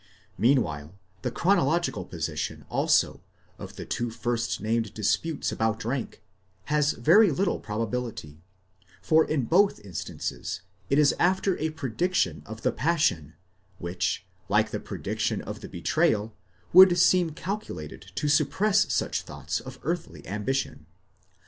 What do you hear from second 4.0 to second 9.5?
first named disputes about rank, has very little probability; for in